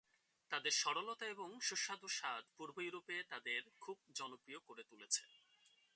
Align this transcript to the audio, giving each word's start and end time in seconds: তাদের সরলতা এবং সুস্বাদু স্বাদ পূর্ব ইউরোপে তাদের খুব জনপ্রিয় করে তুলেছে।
তাদের 0.51 0.71
সরলতা 0.71 1.25
এবং 1.25 1.49
সুস্বাদু 1.61 2.07
স্বাদ 2.07 2.43
পূর্ব 2.57 2.75
ইউরোপে 2.79 3.17
তাদের 3.29 3.61
খুব 3.79 3.97
জনপ্রিয় 4.15 4.59
করে 4.59 4.83
তুলেছে। 4.83 5.23